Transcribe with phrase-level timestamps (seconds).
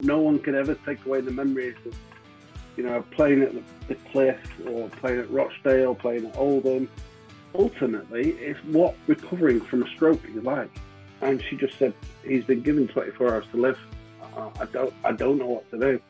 [0.00, 1.96] No one can ever take away the memories of,
[2.76, 6.88] you know, playing at the, the Cliff or playing at Rochdale, playing at Oldham.
[7.54, 10.68] Ultimately, it's what recovering from a stroke is like.
[11.20, 11.94] And she just said
[12.26, 13.78] he's been given 24 hours to live.
[14.36, 16.00] I don't, I don't know what to do.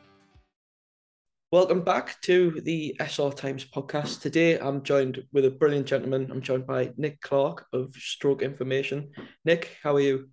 [1.53, 4.23] Welcome back to the SR Times podcast.
[4.23, 6.30] Today I'm joined with a brilliant gentleman.
[6.30, 9.11] I'm joined by Nick Clarke of Stroke Information.
[9.45, 10.30] Nick, how are you?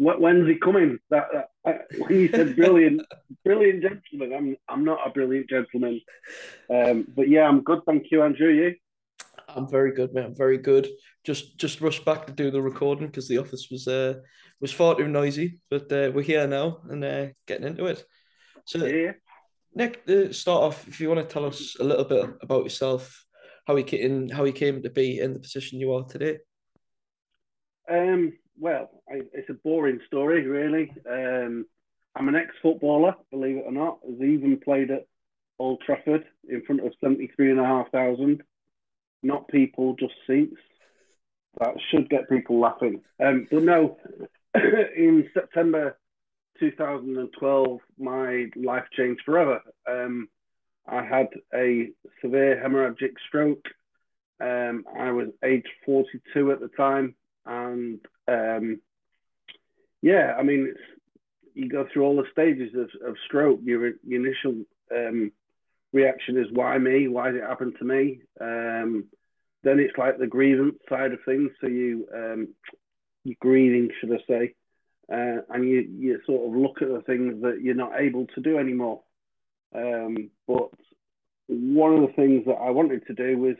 [0.00, 0.98] When's he coming?
[1.10, 3.02] That, that uh, when you said brilliant,
[3.44, 4.32] brilliant gentleman.
[4.34, 6.00] I'm I'm not a brilliant gentleman,
[6.70, 7.80] um, but yeah, I'm good.
[7.84, 8.48] Thank you, Andrew.
[8.48, 8.74] You?
[9.46, 10.16] I'm very good.
[10.16, 10.88] I'm very good.
[11.22, 14.14] Just just rushed back to do the recording because the office was uh
[14.58, 15.60] was far too noisy.
[15.68, 18.02] But uh, we're here now and uh, getting into it.
[18.64, 19.12] So yeah.
[19.74, 23.24] Nick, uh, start off if you want to tell us a little bit about yourself,
[23.66, 26.38] how he came, how he came to be in the position you are today.
[27.88, 30.92] Um, well, I, it's a boring story, really.
[31.10, 31.66] Um,
[32.14, 33.98] I'm an ex-footballer, believe it or not.
[34.06, 35.06] I've even played at
[35.58, 38.42] Old Trafford in front of 73,500.
[39.22, 40.56] Not people, just seats.
[41.58, 43.02] That should get people laughing.
[43.22, 43.98] Um, but no,
[44.54, 45.98] in September
[46.58, 49.60] 2012, my life changed forever.
[49.88, 50.28] Um,
[50.86, 51.90] I had a
[52.22, 53.66] severe hemorrhagic stroke.
[54.40, 57.14] Um, I was age 42 at the time,
[57.44, 58.00] and
[58.30, 58.80] um,
[60.02, 60.74] yeah, I mean,
[61.54, 63.60] you go through all the stages of, of stroke.
[63.64, 64.64] Your, your initial
[64.94, 65.32] um,
[65.92, 67.08] reaction is, "Why me?
[67.08, 69.04] Why did it happen to me?" Um,
[69.62, 71.50] then it's like the grievance side of things.
[71.60, 72.48] So you um,
[73.24, 74.54] you're grieving, should I say?
[75.12, 78.40] uh, and you, you sort of look at the things that you're not able to
[78.40, 79.00] do anymore.
[79.74, 80.70] Um, but
[81.48, 83.56] one of the things that I wanted to do was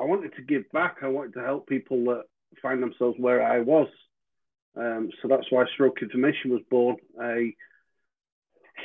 [0.00, 0.98] I wanted to give back.
[1.02, 2.24] I wanted to help people that
[2.60, 3.88] find themselves where I was.
[4.76, 6.96] Um, so that's why Stroke Information was born.
[7.22, 7.54] A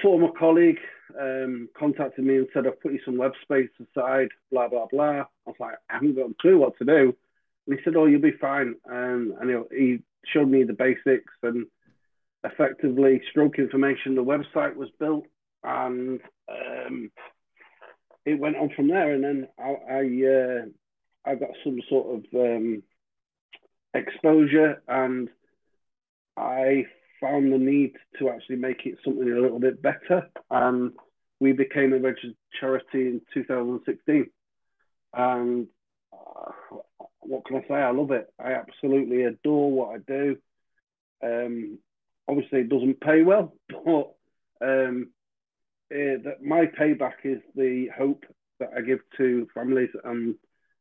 [0.02, 0.80] former colleague
[1.20, 5.22] um, contacted me and said, I've put you some web space aside, blah, blah, blah.
[5.22, 7.16] I was like, I haven't got a clue what to do.
[7.68, 8.76] And he said, Oh, you'll be fine.
[8.90, 11.68] Um, and he, he showed me the basics and
[12.44, 14.16] effectively stroke information.
[14.16, 15.26] The website was built
[15.64, 17.12] and um,
[18.26, 19.14] it went on from there.
[19.14, 20.66] And then I I, uh,
[21.32, 22.84] I got some sort of um,
[23.94, 25.30] exposure and
[26.36, 26.86] I
[27.22, 30.30] found the need to actually make it something a little bit better.
[30.52, 30.92] And
[31.40, 34.30] we became a registered charity in 2016.
[35.14, 35.68] And
[36.14, 36.52] uh,
[37.20, 37.74] what can I say?
[37.74, 38.32] I love it.
[38.40, 40.38] I absolutely adore what I do.
[41.24, 41.80] Um,
[42.28, 44.14] obviously it doesn't pay well, but
[44.62, 45.10] um,
[46.44, 48.26] my payback is the hope
[48.60, 50.36] that I give to families and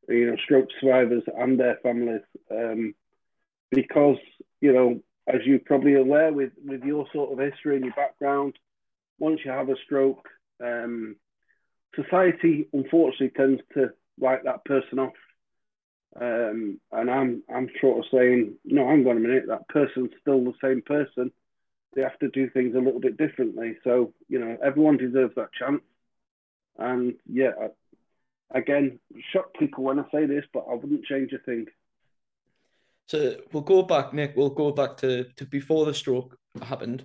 [0.09, 2.95] you know stroke survivors and their families, um,
[3.71, 4.19] because
[4.61, 8.55] you know as you're probably aware with with your sort of history and your background,
[9.19, 10.29] once you have a stroke,
[10.63, 11.17] um,
[11.95, 13.91] society unfortunately tends to
[14.21, 15.13] write that person off.
[16.21, 20.45] Um, and I'm I'm sort of saying, no, hang on a minute, that person's still
[20.45, 21.33] the same person
[21.97, 23.77] they have to do things a little bit differently.
[23.83, 25.83] So you know, everyone deserves that chance.
[26.79, 27.53] And yeah,
[28.55, 28.99] again,
[29.33, 31.67] shock people when I say this, but I wouldn't change a thing.
[33.09, 34.35] So we'll go back, Nick.
[34.37, 37.05] We'll go back to, to before the stroke happened.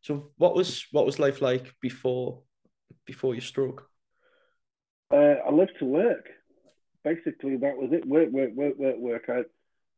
[0.00, 2.42] So what was what was life like before
[3.06, 3.88] before your stroke?
[5.12, 6.28] Uh, I lived to work.
[7.04, 8.06] Basically, that was it.
[8.06, 9.24] Work, work, work, work, work.
[9.28, 9.44] I had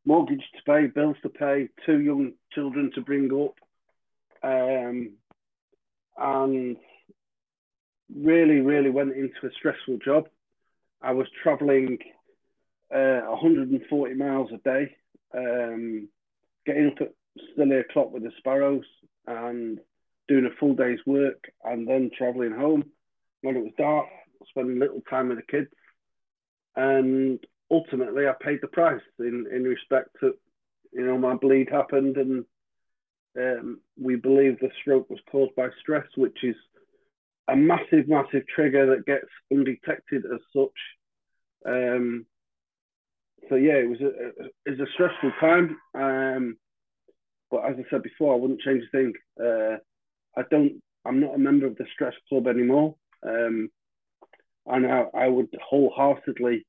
[0.05, 3.55] mortgage to pay, bills to pay, two young children to bring up
[4.43, 5.13] um,
[6.19, 6.77] and
[8.15, 10.29] really, really went into a stressful job.
[11.05, 11.99] I was traveling
[12.95, 14.97] uh, 140 miles a day,
[15.37, 16.09] um,
[16.65, 17.13] getting up at
[17.53, 18.85] still o'clock with the sparrows
[19.27, 19.81] and
[20.29, 22.85] doing a full day's work and then traveling home
[23.43, 24.07] when it was dark,
[24.49, 25.69] spending little time with the kids.
[26.75, 27.39] And
[27.71, 30.35] ultimately, I paid the price in, in respect to,
[30.93, 32.47] you know, my bleed happened and
[33.37, 36.57] um, we believe the stroke was caused by stress, which is
[37.49, 40.71] a massive, massive trigger that gets undetected as such.
[41.67, 42.27] Um,
[43.49, 44.29] so yeah, it was a
[44.67, 45.77] it was a stressful time.
[45.95, 46.57] Um,
[47.51, 49.13] but as I said before, I wouldn't change a thing.
[49.39, 49.77] Uh,
[50.37, 50.83] I don't.
[51.05, 52.95] I'm not a member of the stress club anymore,
[53.27, 53.69] um,
[54.67, 56.67] and I, I would wholeheartedly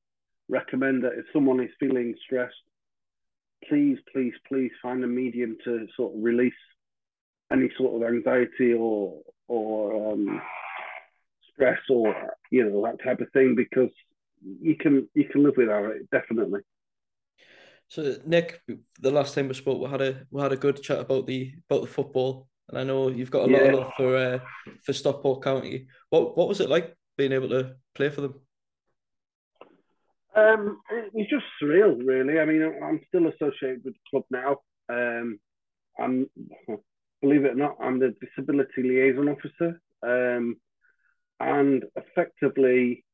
[0.48, 2.54] recommend that if someone is feeling stressed,
[3.68, 6.52] please, please, please find a medium to sort of release
[7.50, 10.42] any sort of anxiety or or um,
[11.56, 12.14] stress or
[12.50, 13.90] you know that type of thing because
[14.60, 16.60] you can you can live without it definitely.
[17.88, 18.60] So Nick,
[19.00, 21.52] the last time we spoke, we had a we had a good chat about the
[21.68, 23.68] about the football and I know you've got a lot yeah.
[23.68, 24.38] of love for uh,
[24.82, 25.86] for Stockport County.
[26.10, 28.40] What what was it like being able to play for them?
[30.34, 32.38] Um, it was just surreal, really.
[32.38, 34.58] I mean, I'm still associated with the club now.
[34.88, 35.38] Um,
[35.98, 36.28] I'm,
[37.22, 39.80] believe it or not, I'm the disability liaison officer.
[40.02, 40.56] Um,
[41.40, 43.04] and effectively,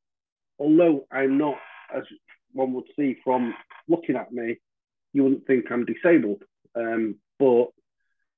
[0.59, 1.57] although I'm not,
[1.95, 2.03] as
[2.53, 3.55] one would see from
[3.89, 4.59] looking at me,
[5.13, 6.43] you wouldn't think I'm disabled.
[6.75, 7.67] Um, but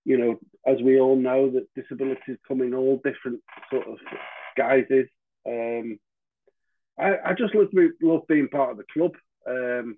[0.04, 3.40] you know, as we all know, that disabilities come in all different
[3.70, 3.96] sort of
[4.56, 5.08] guises.
[5.46, 5.98] Um,
[6.98, 7.68] I, I, just love,
[8.02, 9.12] love being part of the club
[9.48, 9.96] um,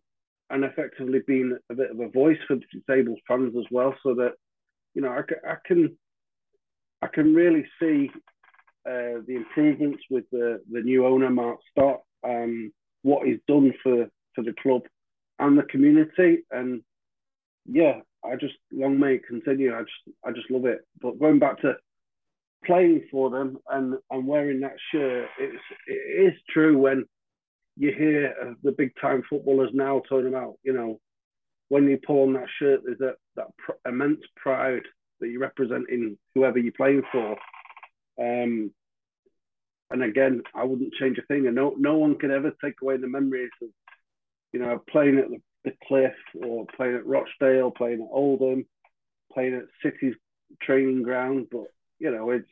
[0.50, 4.32] and effectively being a bit of a voice for disabled fans as well, so that
[4.94, 5.96] you know I, I can
[7.02, 8.10] I can really see
[8.86, 12.72] uh, the improvements with the, the new owner Mark Stott, um,
[13.02, 14.82] what he's done for for the club
[15.38, 16.82] and the community, and
[17.66, 19.74] yeah, I just long may it continue.
[19.74, 20.86] I just I just love it.
[21.00, 21.74] But going back to
[22.64, 27.04] playing for them and and wearing that shirt, it's it is true when
[27.76, 31.00] you hear the big time footballers now talking about you know
[31.68, 34.82] when you pull on that shirt, there's that that pr- immense pride
[35.20, 37.36] that you're representing whoever you're playing for.
[38.20, 38.72] Um,
[39.90, 42.96] and again, I wouldn't change a thing, and no no one can ever take away
[42.96, 43.68] the memories of
[44.52, 48.64] you know playing at the the Cliff or playing at Rochdale, playing at Oldham,
[49.32, 50.14] playing at City's
[50.62, 51.48] training ground.
[51.52, 51.66] But
[51.98, 52.48] you know, it's.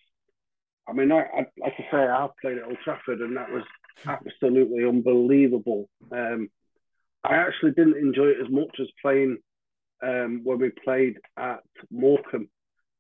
[0.87, 3.63] I mean, I, I like I say, I played at Old Trafford, and that was
[4.07, 5.89] absolutely unbelievable.
[6.13, 6.51] Um,
[7.25, 9.39] I actually didn't enjoy it as much as playing
[10.03, 12.51] um, when we played at Morecambe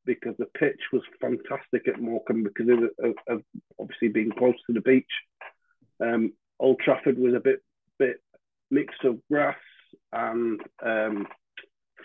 [0.06, 2.68] because the pitch was fantastic at Morecambe because
[3.02, 3.42] of, of,
[3.78, 5.04] obviously being close to the beach.
[6.00, 7.62] Um, Old Trafford was a bit
[7.98, 8.16] bit
[8.70, 9.56] mixed of grass
[10.12, 11.26] and um,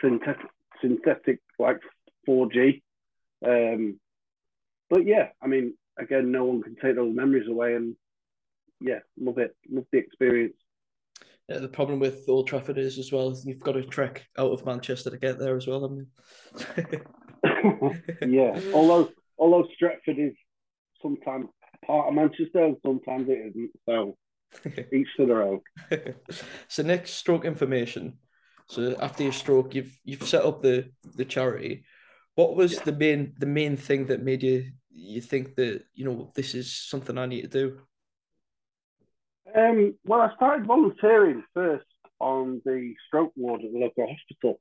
[0.01, 0.37] synthetic,
[0.81, 1.79] synthetic like
[2.27, 2.81] 4G.
[3.45, 3.99] Um,
[4.89, 7.95] but yeah, I mean, again, no one can take those memories away, and
[8.81, 10.55] yeah, love it, love the experience.
[11.47, 14.65] Yeah, the problem with Old Trafford is as well, you've got to trek out of
[14.65, 15.85] Manchester to get there as well.
[15.85, 17.01] I mean.
[18.27, 20.33] yeah, although although Stretford is
[21.01, 21.47] sometimes
[21.85, 23.71] part of Manchester and sometimes it isn't.
[23.87, 24.17] So
[24.93, 25.61] each to their own.
[26.67, 28.17] so next stroke information.
[28.67, 31.85] So after your stroke, you've you've set up the the charity.
[32.35, 32.83] What was yeah.
[32.85, 36.73] the main the main thing that made you you think that you know this is
[36.73, 37.79] something I need to do?
[39.55, 41.85] Um, well, I started volunteering first
[42.19, 44.59] on the stroke ward at the local hospital,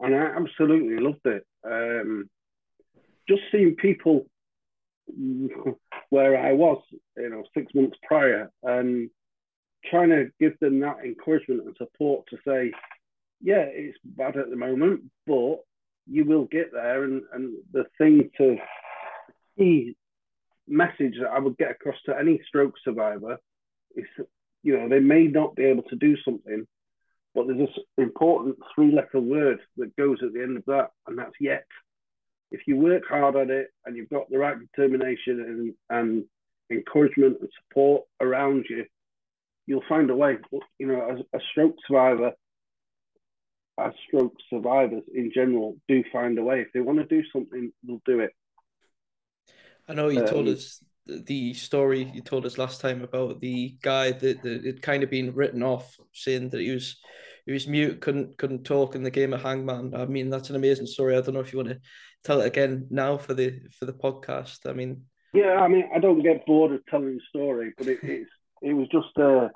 [0.00, 1.46] and I absolutely loved it.
[1.64, 2.28] Um,
[3.28, 4.26] just seeing people
[6.10, 6.82] where I was,
[7.16, 9.10] you know, six months prior, and
[9.90, 12.72] trying to give them that encouragement and support to say,
[13.40, 15.56] yeah, it's bad at the moment, but
[16.08, 17.04] you will get there.
[17.04, 18.56] And, and the thing to
[19.58, 19.96] key
[20.68, 23.38] message that I would get across to any stroke survivor
[23.94, 24.06] is,
[24.62, 26.66] you know, they may not be able to do something,
[27.36, 31.16] but there's this important three letter word that goes at the end of that, and
[31.16, 31.66] that's yet
[32.50, 36.24] if you work hard at it and you've got the right determination and, and
[36.70, 38.84] encouragement and support around you,
[39.66, 40.36] you'll find a way.
[40.78, 42.32] You know, as a stroke survivor,
[43.78, 46.60] as stroke survivors in general do find a way.
[46.60, 48.30] If they want to do something, they'll do it.
[49.88, 53.76] I know you um, told us the story you told us last time about the
[53.82, 56.96] guy that, that had kind of been written off, saying that he was
[57.46, 59.94] he was mute, couldn't couldn't talk in the game of Hangman.
[59.94, 61.16] I mean, that's an amazing story.
[61.16, 61.80] I don't know if you want to
[62.24, 64.68] tell it again now for the for the podcast.
[64.68, 68.00] I mean, yeah, I mean, I don't get bored of telling the story, but it,
[68.02, 68.30] it's
[68.62, 69.48] it was just uh,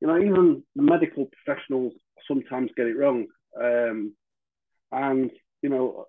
[0.00, 1.94] you know, even the medical professionals
[2.28, 3.26] sometimes get it wrong,
[3.58, 4.14] um,
[4.92, 5.30] and
[5.62, 6.04] you know,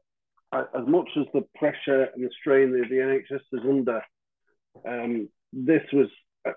[0.54, 4.02] as much as the pressure and the strain that the NHS is under,
[4.86, 6.08] um, this was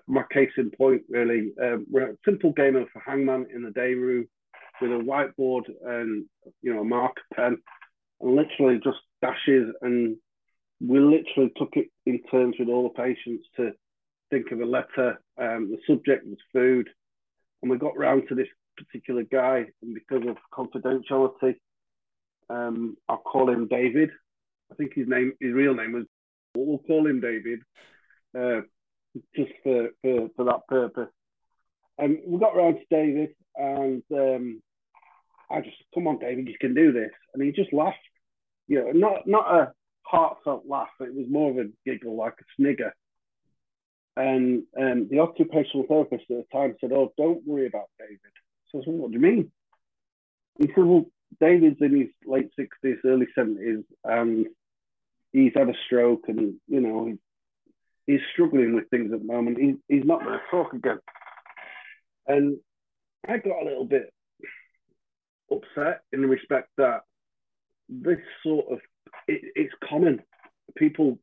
[0.07, 1.03] my case in point.
[1.07, 4.27] Really, um, we're a simple game of hangman in the day room
[4.81, 6.25] with a whiteboard and
[6.61, 7.57] you know a marker pen,
[8.21, 9.73] and literally just dashes.
[9.81, 10.17] And
[10.79, 13.71] we literally took it in turns with all the patients to
[14.29, 15.19] think of a letter.
[15.37, 16.89] Um, the subject was food,
[17.61, 21.55] and we got round to this particular guy, and because of confidentiality,
[22.49, 24.09] um, I'll call him David.
[24.71, 26.05] I think his name, his real name was.
[26.55, 27.59] We'll call him David,
[28.35, 28.61] uh,
[29.35, 31.09] just for, for for that purpose.
[31.99, 34.61] And we got round to David, and um,
[35.49, 37.11] I just, come on, David, you can do this.
[37.33, 37.97] And he just laughed.
[38.67, 40.89] You know, not not a heartfelt laugh.
[40.99, 42.93] It was more of a giggle, like a snigger.
[44.17, 48.19] And um, the occupational therapist at the time said, "Oh, don't worry about David."
[48.69, 49.51] So I said, "What do you mean?"
[50.59, 51.05] He said, "Well,
[51.39, 54.47] David's in his late sixties, early seventies, and
[55.31, 57.15] he's had a stroke and you know
[58.07, 59.59] he's struggling with things at the moment.
[59.59, 60.99] He, he's not going to talk again.
[62.25, 62.57] And
[63.27, 64.11] I got a little bit
[65.51, 67.01] upset in the respect that
[67.89, 68.79] this sort of
[69.27, 70.21] it, it's common.
[70.75, 71.19] People,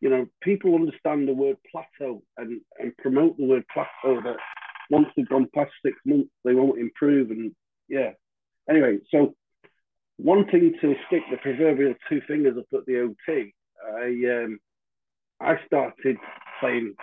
[0.00, 4.36] you know, people understand the word plateau and, and promote the word plateau that
[4.90, 7.30] once they've gone past six months, they won't improve.
[7.30, 7.52] And
[7.88, 8.10] yeah.
[8.68, 9.34] Anyway, so
[10.18, 13.54] wanting to stick the proverbial two fingers up at the OT,
[13.84, 14.58] I um,
[15.40, 16.16] I started
[16.60, 16.94] playing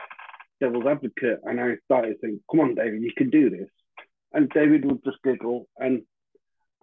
[0.60, 3.70] devil's advocate and I started thinking, come on, David, you can do this.
[4.32, 5.68] And David would just giggle.
[5.78, 6.04] And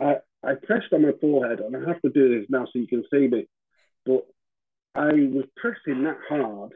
[0.01, 2.87] I, I pressed on my forehead, and I have to do this now so you
[2.87, 3.47] can see me.
[4.07, 4.27] But
[4.95, 6.73] I was pressing that hard.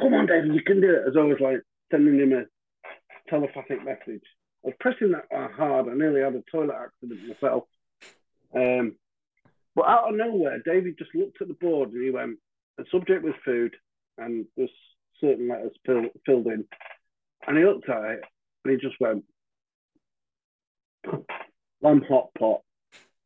[0.00, 1.08] Come on, David, you can do it.
[1.08, 2.44] As I was like sending him a
[3.30, 4.22] telepathic message.
[4.64, 5.88] I was pressing that hard.
[5.88, 7.64] I nearly had a toilet accident myself.
[8.54, 8.96] Um,
[9.74, 12.38] but out of nowhere, David just looked at the board and he went,
[12.76, 13.74] the subject was food,
[14.18, 14.70] and there's
[15.20, 16.64] certain letters fill, filled in.
[17.46, 18.20] And he looked at it
[18.64, 19.24] and he just went,
[21.82, 22.60] lamb hot pot.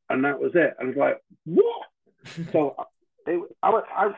[0.09, 0.75] And that was it.
[0.79, 1.87] And was like, what?
[2.53, 2.77] so
[3.27, 4.11] it, I, I,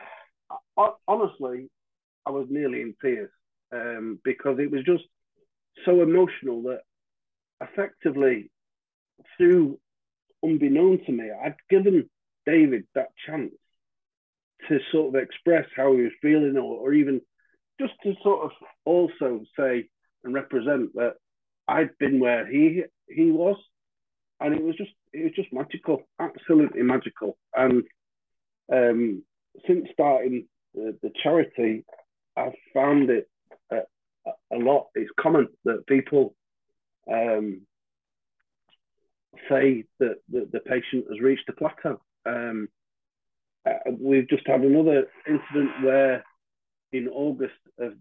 [0.77, 1.69] I, honestly,
[2.25, 3.31] I was nearly in tears
[3.71, 5.03] um, because it was just
[5.85, 6.81] so emotional that
[7.61, 8.51] effectively,
[9.37, 9.79] through
[10.43, 12.09] unbeknown to me, I'd given
[12.45, 13.53] David that chance
[14.67, 17.21] to sort of express how he was feeling or, or even
[17.79, 18.51] just to sort of
[18.85, 19.87] also say
[20.23, 21.15] and represent that
[21.67, 23.55] I'd been where he he was,
[24.39, 27.37] and it was just it was just magical, absolutely magical.
[27.55, 27.83] And
[28.71, 29.23] um,
[29.67, 31.83] since starting the, the, charity,
[32.37, 33.27] I've found it
[33.71, 33.81] a,
[34.53, 34.87] a, lot.
[34.95, 36.35] It's common that people
[37.11, 37.61] um,
[39.49, 41.99] say that, that the patient has reached a plateau.
[42.25, 42.69] Um,
[43.65, 46.23] uh, we've just had another incident where
[46.91, 47.93] in August of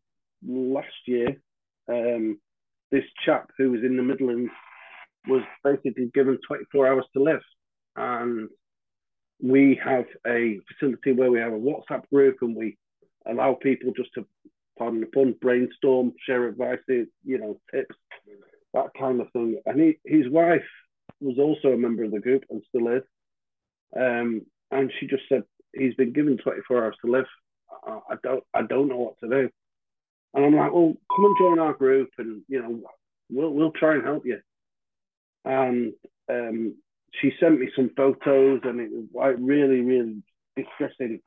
[0.47, 1.40] last year,
[1.88, 2.38] um,
[2.90, 4.52] this chap who was in the Midlands
[5.26, 7.40] was basically given 24 hours to live.
[7.96, 8.48] And
[9.42, 12.76] we have a facility where we have a WhatsApp group and we
[13.26, 14.26] allow people just to,
[14.78, 17.96] pardon the pun, brainstorm, share advice, you know, tips,
[18.75, 19.60] that kind of thing.
[19.66, 20.62] And he, his wife
[21.20, 23.02] was also a member of the group and still is.
[23.96, 25.42] Um, and she just said,
[25.75, 27.26] he's been given 24 hours to live.
[27.87, 29.50] I, I don't I don't know what to do.
[30.34, 32.80] And I'm like, well, come and join our group, and you know,
[33.30, 34.38] we'll we'll try and help you.
[35.49, 35.95] And
[36.28, 36.75] um,
[37.21, 40.23] she sent me some photos, and it was like really, really
[40.57, 41.21] distressing.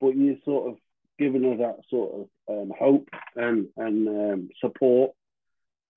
[0.00, 0.76] But you sort of
[1.18, 5.12] given her that sort of um, hope and and um, support.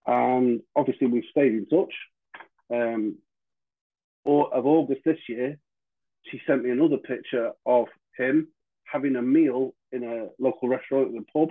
[0.05, 1.93] And obviously, we've stayed in touch.
[2.73, 3.17] Um,
[4.23, 5.57] or of August this year,
[6.31, 8.47] she sent me another picture of him
[8.85, 11.49] having a meal in a local restaurant at the pub.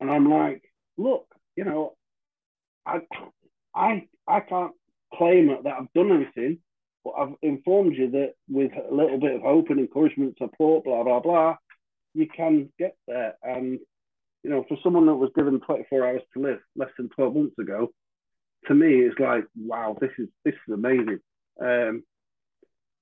[0.00, 0.62] And I'm like,
[0.96, 1.26] look,
[1.56, 1.94] you know,
[2.86, 3.00] I
[3.74, 4.72] I I can't
[5.16, 6.58] claim that I've done anything,
[7.04, 11.02] but I've informed you that with a little bit of hope and encouragement, support, blah
[11.02, 11.56] blah blah,
[12.14, 13.34] you can get there.
[13.42, 13.78] And
[14.42, 17.58] you know, for someone that was given 24 hours to live less than 12 months
[17.58, 17.90] ago,
[18.66, 21.20] to me, it's like, wow, this is this is amazing.
[21.60, 22.02] Um,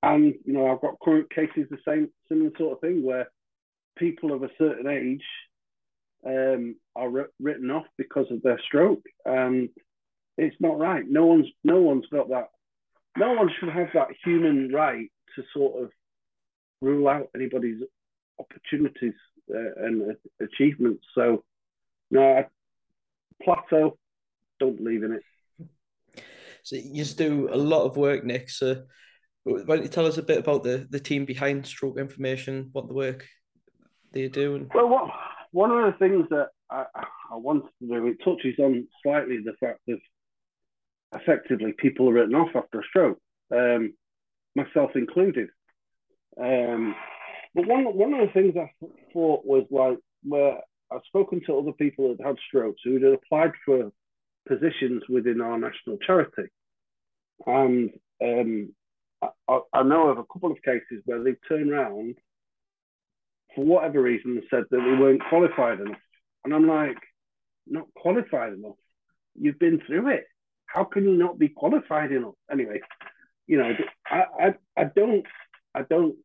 [0.02, 3.28] and you know, I've got current cases the same similar sort of thing where
[3.96, 5.24] people of a certain age
[6.26, 9.68] um, are written off because of their stroke, and
[10.38, 11.04] it's not right.
[11.08, 12.48] No one's no one's got that.
[13.16, 15.90] No one should have that human right to sort of
[16.80, 17.82] rule out anybody's
[18.38, 19.14] opportunities
[19.54, 21.04] uh, and uh, achievements.
[21.14, 21.44] So,
[22.10, 22.46] no, I,
[23.42, 23.98] plateau.
[24.58, 26.22] Don't believe in it.
[26.62, 28.48] So you just do a lot of work, Nick.
[28.48, 28.84] So
[29.44, 32.86] why don't you tell us a bit about the, the team behind Stroke Information, what
[32.86, 33.26] the work
[34.12, 34.54] they do?
[34.54, 34.70] And...
[34.72, 35.10] Well, what,
[35.50, 39.54] one of the things that I, I wanted to do, it touches on slightly the
[39.58, 39.98] fact that
[41.14, 43.18] effectively people are written off after a stroke,
[43.54, 43.94] um,
[44.54, 45.48] myself included.
[46.40, 46.94] Um,
[47.54, 48.70] but one, one of the things I
[49.12, 50.58] thought was like, where
[50.90, 53.92] I've spoken to other people that had strokes who had applied for
[54.48, 56.48] positions within our national charity.
[57.46, 57.90] And
[58.22, 58.72] um,
[59.48, 62.16] I, I know of a couple of cases where they've turned around
[63.54, 66.00] for whatever reason and said that they weren't qualified enough.
[66.44, 66.98] And I'm like,
[67.66, 68.76] not qualified enough.
[69.38, 70.24] You've been through it.
[70.72, 72.34] How can you not be qualified enough?
[72.50, 72.80] Anyway,
[73.46, 73.72] you know,
[74.06, 75.26] I, I, I don't
[75.74, 76.16] I don't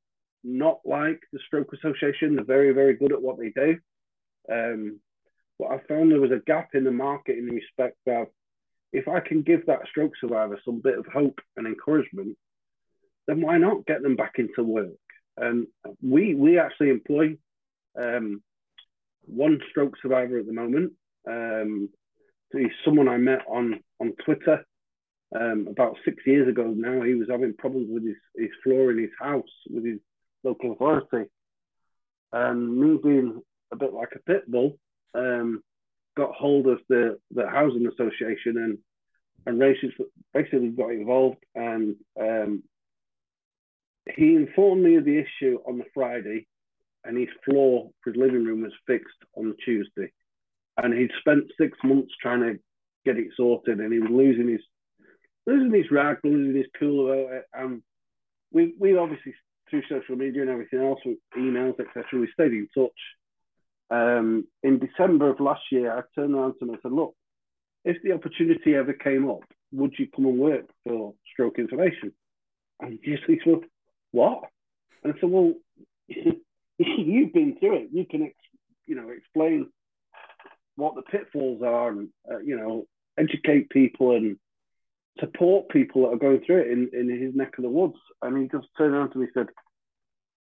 [0.43, 2.35] not like the Stroke Association.
[2.35, 3.77] They're very, very good at what they do.
[4.51, 4.99] Um,
[5.59, 8.27] but I found there was a gap in the market in respect of
[8.93, 12.37] if I can give that stroke survivor some bit of hope and encouragement,
[13.27, 14.91] then why not get them back into work?
[15.35, 15.67] And
[16.01, 17.37] we we actually employ
[17.99, 18.41] um,
[19.25, 20.93] one stroke survivor at the moment.
[21.29, 21.89] Um,
[22.53, 24.65] he's someone I met on on Twitter
[25.35, 26.73] um, about six years ago.
[26.75, 29.99] Now he was having problems with his, his floor in his house with his
[30.43, 31.29] local authority,
[32.31, 34.77] and me being a bit like a pit bull,
[35.13, 35.61] um,
[36.15, 38.77] got hold of the the housing association and
[39.45, 39.91] and races
[40.33, 42.63] basically got involved and um,
[44.15, 46.45] he informed me of the issue on the Friday
[47.03, 50.11] and his floor for his living room was fixed on the Tuesday.
[50.77, 52.59] And he'd spent six months trying to
[53.07, 54.61] get it sorted and he was losing his
[55.45, 57.45] losing his rag, losing his cool about it.
[57.53, 57.81] And
[58.51, 59.33] we we obviously
[59.69, 62.91] through social media and everything else, with emails, etc., we stayed in touch.
[63.89, 67.15] Um, in December of last year, I turned around to him and said, Look,
[67.85, 72.13] if the opportunity ever came up, would you come and work for stroke information?
[72.79, 73.61] And he just said, Well,
[74.11, 74.43] what?
[75.03, 75.53] And I said, Well,
[76.77, 77.89] you've been through it.
[77.91, 78.35] You can, ex-
[78.85, 79.69] you know, explain
[80.75, 82.85] what the pitfalls are and, uh, you know,
[83.17, 84.37] educate people and
[85.19, 87.97] support people that are going through it in, in his neck of the woods.
[88.21, 89.53] And he just turned around to me and said,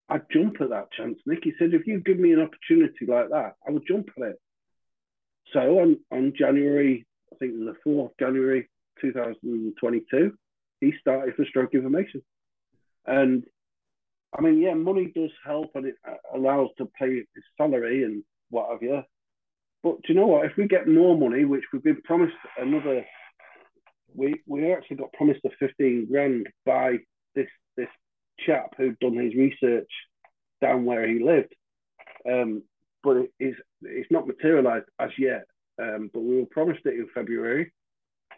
[0.08, 1.40] I'd jump at that chance, Nick.
[1.42, 4.40] He said, if you give me an opportunity like that, I would jump at it.
[5.52, 8.68] So on, on January, I think it was the 4th January
[9.00, 10.32] 2022,
[10.80, 12.22] he started for stroke information.
[13.06, 13.44] And
[14.36, 15.96] I mean, yeah, money does help and it
[16.34, 19.02] allows to pay his salary and what have you.
[19.86, 20.46] But do you know what?
[20.46, 23.04] If we get more money, which we've been promised another,
[24.12, 26.96] we we actually got promised a 15 grand by
[27.36, 27.86] this this
[28.44, 29.88] chap who'd done his research
[30.60, 31.54] down where he lived.
[32.28, 32.64] Um,
[33.04, 35.44] but it is it's not materialised as yet.
[35.80, 37.72] Um, but we were promised it in February,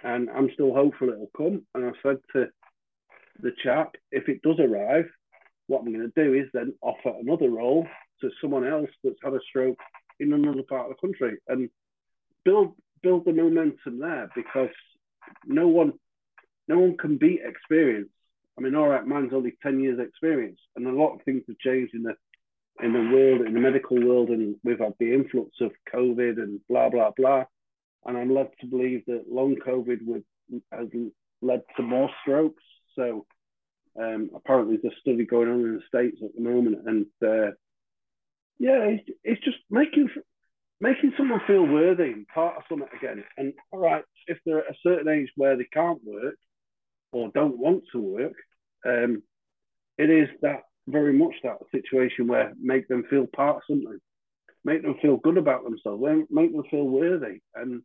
[0.04, 1.64] and I'm still hopeful it'll come.
[1.74, 2.48] And I said to
[3.40, 5.06] the chap, if it does arrive,
[5.66, 7.86] what I'm going to do is then offer another role
[8.20, 9.78] to someone else that's had a stroke
[10.20, 11.70] in another part of the country and
[12.44, 14.70] build build the momentum there because
[15.46, 15.92] no one
[16.66, 18.10] no one can beat experience.
[18.58, 21.58] I mean, all right, man's only 10 years experience and a lot of things have
[21.58, 22.14] changed in the
[22.82, 26.60] in the world, in the medical world, and we've had the influx of COVID and
[26.68, 27.44] blah blah blah.
[28.06, 30.24] And I'm led to believe that long COVID would
[30.72, 30.88] has
[31.42, 32.62] led to more strokes.
[32.94, 33.26] So
[34.00, 37.50] um, apparently, there's a study going on in the states at the moment, and uh,
[38.58, 40.08] yeah, it's, it's just making
[40.80, 43.24] making someone feel worthy and part of something again.
[43.36, 46.36] And all right, if they're at a certain age where they can't work
[47.12, 48.34] or don't want to work,
[48.86, 49.22] um,
[49.96, 53.98] it is that very much that situation where make them feel part of something,
[54.64, 57.40] make them feel good about themselves, make them feel worthy.
[57.54, 57.82] And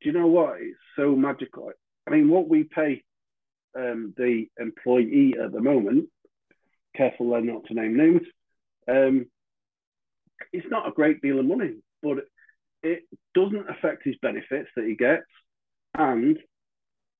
[0.00, 0.56] do you know what?
[0.60, 1.70] It's so magical.
[2.06, 3.02] I mean, what we pay
[3.76, 6.08] um, the employee at the moment,
[6.96, 8.22] careful then not to name names,
[8.88, 9.26] um,
[10.52, 12.18] it's not a great deal of money, but
[12.82, 15.22] it doesn't affect his benefits that he gets.
[15.94, 16.38] And,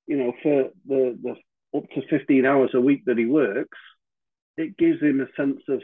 [0.07, 1.35] you know, for the, the
[1.77, 3.79] up to 15 hours a week that he works,
[4.57, 5.81] it gives him a sense of,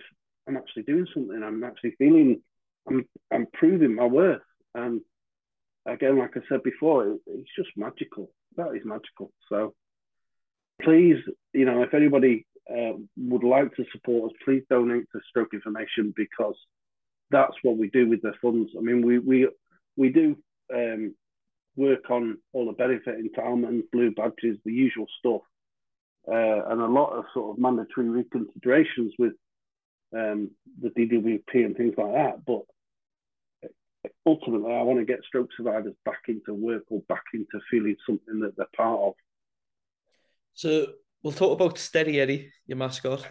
[0.46, 1.42] I'm actually doing something.
[1.42, 2.42] I'm actually feeling,
[2.88, 4.42] I'm, I'm proving my worth.
[4.74, 5.00] And
[5.86, 8.30] again, like I said before, it, it's just magical.
[8.56, 9.30] That is magical.
[9.48, 9.74] So,
[10.82, 11.16] please,
[11.52, 16.12] you know, if anybody uh, would like to support us, please donate to Stroke Information
[16.16, 16.56] because
[17.30, 18.70] that's what we do with the funds.
[18.76, 19.48] I mean, we we
[19.96, 20.36] we do
[20.74, 21.14] um,
[21.76, 25.42] work on all the benefit entitlements, blue badges, the usual stuff,
[26.26, 29.32] uh, and a lot of sort of mandatory reconsiderations with
[30.14, 32.44] um, the DWP and things like that.
[32.44, 32.62] But
[34.26, 38.40] ultimately, I want to get stroke survivors back into work or back into feeling something
[38.40, 39.14] that they're part of.
[40.54, 40.86] So
[41.22, 43.26] we'll talk about Steady Eddie, your mascot.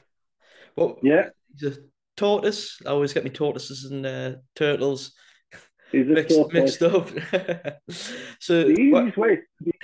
[0.75, 1.77] Well, yeah, he's a
[2.17, 2.79] tortoise.
[2.85, 5.13] I always get me tortoises and uh, turtles
[5.93, 7.09] mixed, mixed, up.
[8.39, 9.39] so the easiest way.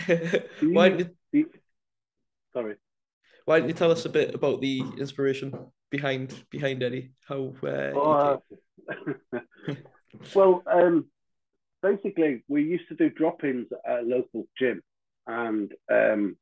[0.61, 1.49] why don't you,
[2.53, 2.75] sorry.
[3.45, 5.53] Why don't you tell us a bit about the inspiration
[5.89, 7.11] behind behind Eddie?
[7.27, 7.53] How?
[7.63, 8.39] Uh, oh,
[9.33, 9.39] uh,
[10.35, 11.05] well, um,
[11.81, 14.81] basically, we used to do drop-ins at a local gym,
[15.27, 16.37] and um,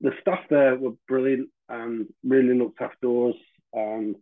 [0.00, 3.36] the staff there were brilliant and really looked after us.
[3.74, 4.16] And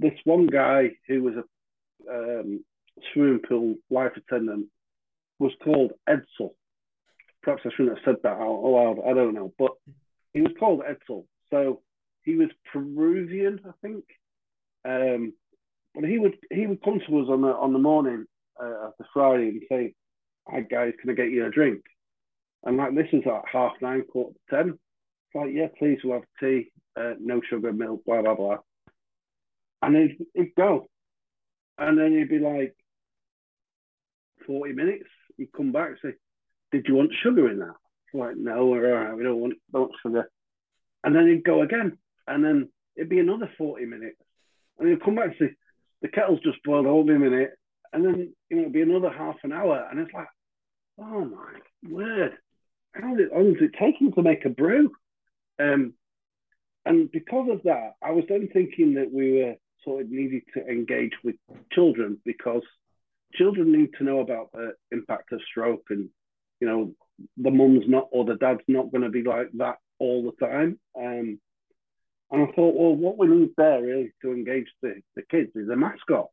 [0.00, 2.64] this one guy who was a um,
[3.12, 4.66] swimming pool life attendant
[5.38, 6.50] was called Edsel.
[7.42, 8.98] Perhaps I shouldn't have said that out loud.
[9.06, 9.72] I don't know, but
[10.32, 11.24] he was called Edsel.
[11.50, 11.82] So
[12.22, 14.04] he was Peruvian, I think.
[14.84, 15.32] Um,
[15.94, 18.24] but he would he would come to us on the on the morning
[18.60, 19.94] uh, of the Friday and say,
[20.48, 21.82] "Hi guys, can I get you a drink?"
[22.64, 24.68] And like this is like half nine, quarter to ten.
[24.70, 28.58] It's like, yeah, please, we'll have tea, uh, no sugar, milk, blah blah blah.
[29.82, 30.88] And he'd, he'd go.
[31.78, 32.76] And then he'd be like,
[34.46, 35.08] 40 minutes.
[35.36, 36.16] He'd come back and say,
[36.72, 37.74] Did you want sugar in that?
[38.12, 39.16] Like, no, we're all right.
[39.16, 40.30] We don't want, don't sugar.
[41.04, 41.98] And then he'd go again.
[42.26, 44.20] And then it'd be another 40 minutes.
[44.78, 45.54] And he'd come back and say,
[46.02, 47.52] The kettle's just boiled, hold me a minute.
[47.92, 49.88] And then, you know, it'd be another half an hour.
[49.90, 50.28] And it's like,
[50.98, 52.32] Oh my word.
[52.92, 54.90] How long is it taking to make a brew?
[55.60, 55.94] Um,
[56.84, 60.66] and because of that, I was then thinking that we were sort it needed to
[60.66, 61.36] engage with
[61.72, 62.62] children because
[63.34, 66.08] children need to know about the impact of stroke and
[66.60, 66.94] you know
[67.36, 70.78] the mum's not or the dad's not going to be like that all the time.
[70.96, 71.38] Um,
[72.32, 75.68] and I thought well what we need there really to engage the, the kids is
[75.68, 76.28] a mascot.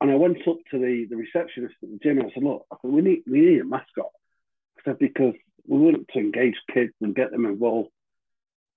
[0.00, 2.66] And I went up to the, the receptionist at the gym and I said look
[2.72, 4.10] I said, we need we need a mascot.
[4.78, 5.34] I said because
[5.66, 7.90] we want to engage kids and get them involved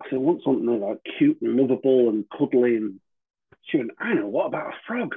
[0.01, 2.99] I said I want something like cute and lovable and cuddly and
[3.63, 5.15] she went I know what about a frog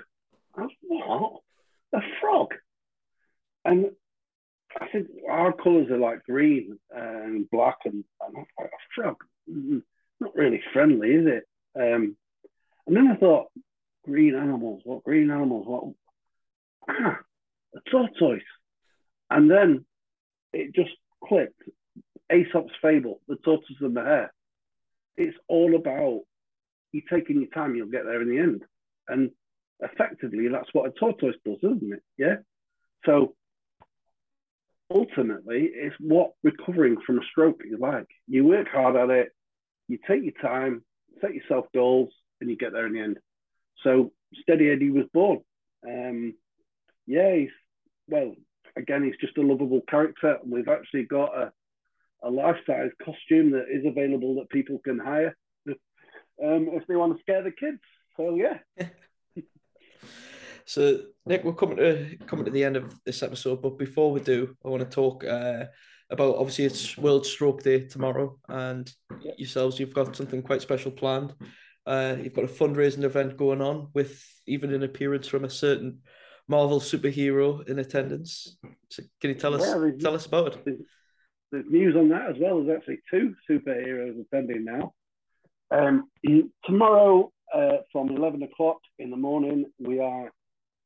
[0.58, 1.42] I was,
[1.92, 2.00] what?
[2.00, 2.54] A frog?
[3.64, 3.90] And
[4.80, 9.16] I said, our colours are like green and black, and, and I like, a frog?
[9.50, 9.82] Mm,
[10.20, 11.48] not really friendly, is it?
[11.76, 12.16] Um,
[12.86, 13.48] and then I thought,
[14.04, 15.66] green animals, what green animals?
[15.66, 15.94] What?
[16.88, 17.18] Ah,
[17.74, 18.42] a tortoise.
[19.30, 19.84] And then
[20.52, 20.90] it just
[21.24, 21.62] clicked.
[22.32, 24.32] Aesop's fable, the tortoise and the hare.
[25.18, 26.20] It's all about
[26.92, 28.62] you taking your time, you'll get there in the end.
[29.08, 29.30] And
[29.80, 32.02] effectively that's what a tortoise does, isn't it?
[32.16, 32.36] Yeah.
[33.04, 33.34] So
[34.90, 38.06] ultimately, it's what recovering from a stroke is like.
[38.26, 39.32] You work hard at it,
[39.88, 40.82] you take your time,
[41.20, 43.18] set yourself goals, and you get there in the end.
[43.84, 45.40] So Steady Eddie was born.
[45.86, 46.34] Um,
[47.06, 47.50] yeah, he's
[48.08, 48.34] well.
[48.76, 51.52] Again, he's just a lovable character, we've actually got a
[52.22, 55.36] a life size costume that is available that people can hire
[55.68, 57.80] um, if they want to scare the kids.
[58.16, 58.58] So yeah.
[60.68, 64.20] So, Nick, we're coming to coming to the end of this episode, but before we
[64.20, 65.64] do, I want to talk uh,
[66.10, 68.92] about obviously it's World Stroke Day tomorrow, and
[69.38, 71.32] yourselves, you've got something quite special planned.
[71.86, 76.00] Uh, you've got a fundraising event going on with even an appearance from a certain
[76.48, 78.58] Marvel superhero in attendance.
[78.90, 80.78] So, can you tell us yeah, tell us about it?
[81.50, 82.62] There's, news on that as well.
[82.62, 84.92] There's actually two superheroes attending now.
[85.70, 86.08] Um,
[86.64, 90.30] tomorrow uh, from 11 o'clock in the morning, we are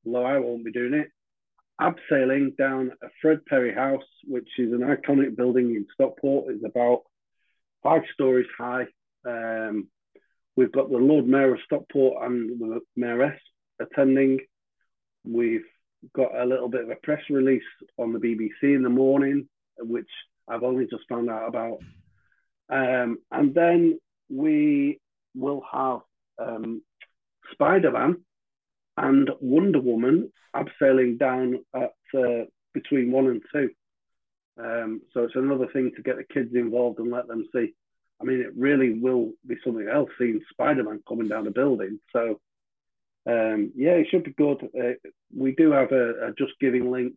[0.07, 1.11] although I won't be doing it,
[1.81, 6.53] abseiling down a Fred Perry house, which is an iconic building in Stockport.
[6.53, 7.03] It's about
[7.83, 8.87] five stories high.
[9.27, 9.89] Um,
[10.57, 13.39] we've got the Lord Mayor of Stockport and the Mayoress
[13.81, 14.41] attending.
[15.25, 15.65] We've
[16.15, 17.63] got a little bit of a press release
[17.97, 19.49] on the BBC in the morning,
[19.79, 20.11] which
[20.53, 21.79] I've only just found out about.
[22.69, 23.99] Um, and then
[24.31, 25.01] we
[25.35, 26.01] will have
[26.39, 26.83] um,
[27.53, 28.23] Spider Man
[28.97, 33.71] and Wonder Woman abseiling down at uh, between one and two.
[34.59, 37.73] Um, so it's another thing to get the kids involved and let them see.
[38.21, 41.99] I mean, it really will be something else seeing Spider Man coming down the building.
[42.13, 42.41] So,
[43.27, 44.63] um, yeah, it should be good.
[44.79, 47.15] Uh, we do have a, a, Just Giving link,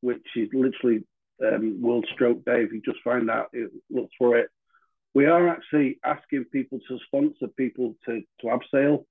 [0.00, 1.04] which is literally
[1.44, 2.62] um, World Stroke Day.
[2.62, 4.48] If you just find out, it, look for it.
[5.14, 9.04] We are actually asking people to sponsor people to, to abseil.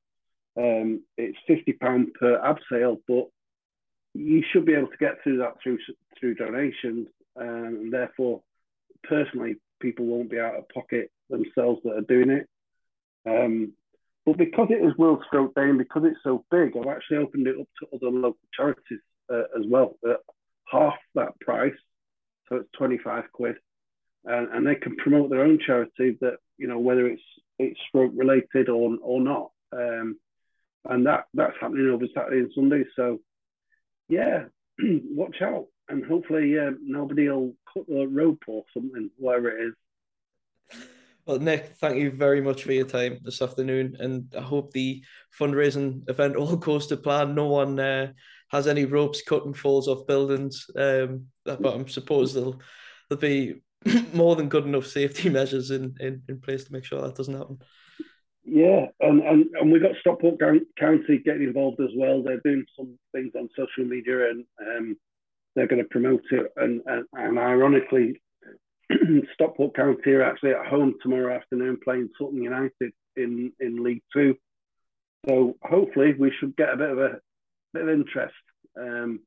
[0.58, 3.28] Um, it's fifty pound per abseil, but
[4.14, 5.78] you should be able to get through that through
[6.20, 7.08] through donations,
[7.40, 8.42] um, and therefore,
[9.04, 12.48] personally, people won't be out of pocket themselves that are doing it.
[13.28, 13.74] Um,
[14.26, 17.48] but because it is World Stroke Day and because it's so big, I've actually opened
[17.48, 19.00] it up to other local charities
[19.32, 20.18] uh, as well at
[20.70, 21.76] half that price,
[22.50, 23.56] so it's twenty five quid,
[24.26, 27.22] and, and they can promote their own charity that you know whether it's
[27.60, 29.52] it's stroke related or or not.
[29.72, 30.18] Um,
[30.90, 32.84] and that that's happening over Saturday and Sunday.
[32.96, 33.20] So,
[34.10, 34.46] yeah,
[34.80, 39.74] watch out, and hopefully uh, nobody will cut the rope or something, whatever it is.
[41.26, 45.04] Well, Nick, thank you very much for your time this afternoon, and I hope the
[45.38, 47.36] fundraising event all goes to plan.
[47.36, 48.14] No one uh,
[48.50, 52.60] has any ropes cut and falls off buildings, um, but I'm suppose there'll
[53.10, 53.62] there'll be
[54.14, 57.38] more than good enough safety measures in, in, in place to make sure that doesn't
[57.38, 57.60] happen.
[58.44, 62.24] Yeah, and, and, and we got Stockport County getting involved as well.
[62.24, 64.98] They're doing some things on social media and um,
[65.54, 66.54] they're going to promote it.
[66.56, 68.22] And, and, and ironically,
[69.34, 74.36] Stockport County are actually at home tomorrow afternoon playing Sutton United in, in League Two.
[75.28, 77.20] So hopefully we should get a bit of a
[77.74, 78.36] bit of interest.
[78.80, 79.22] Um,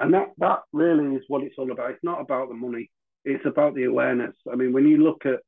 [0.00, 1.90] and that that really is what it's all about.
[1.90, 2.90] It's not about the money.
[3.24, 4.34] It's about the awareness.
[4.50, 5.40] I mean, when you look at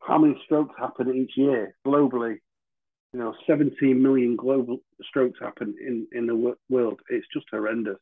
[0.00, 2.38] how many strokes happen each year globally,
[3.12, 7.00] you know, 17 million global strokes happen in, in the world.
[7.08, 7.98] It's just horrendous.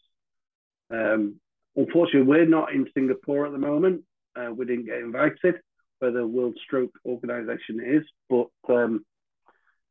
[0.90, 1.40] Um,
[1.76, 4.02] unfortunately, we're not in Singapore at the moment.
[4.36, 5.56] Uh, we didn't get invited,
[5.98, 9.04] where the World Stroke Organization is, but um,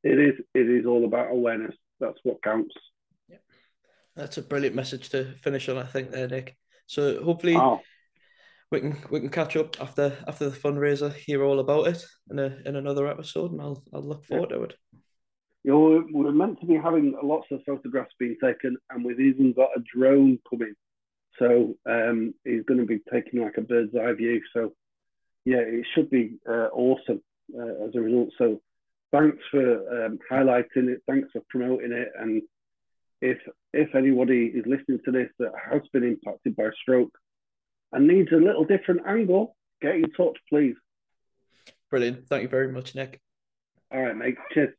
[0.03, 1.75] it is it is all about awareness.
[1.99, 2.73] That's what counts.
[4.17, 6.57] That's a brilliant message to finish on, I think, there, Nick.
[6.87, 7.81] So hopefully oh.
[8.71, 12.39] we can we can catch up after after the fundraiser, hear all about it in
[12.39, 14.57] a in another episode, and I'll I'll look forward yeah.
[14.57, 14.73] to it.
[15.63, 19.53] You know, we're meant to be having lots of photographs being taken, and we've even
[19.53, 20.73] got a drone coming.
[21.37, 24.41] So um, he's going to be taking like a bird's eye view.
[24.53, 24.73] So
[25.45, 27.21] yeah, it should be uh, awesome
[27.57, 28.29] uh, as a result.
[28.37, 28.61] So
[29.11, 31.01] thanks for um, highlighting it.
[31.07, 32.09] Thanks for promoting it.
[32.19, 32.41] And
[33.21, 33.37] if
[33.73, 37.17] if anybody is listening to this that has been impacted by a stroke
[37.91, 40.75] and needs a little different angle, get in touch, please.
[41.89, 42.27] Brilliant.
[42.27, 43.21] Thank you very much, Nick.
[43.91, 44.37] All right, mate.
[44.53, 44.73] Cheers.